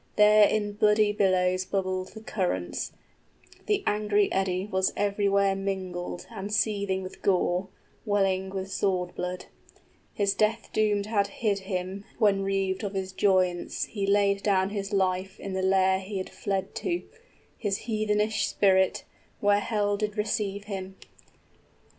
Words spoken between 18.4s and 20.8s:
spirit, where hell did receive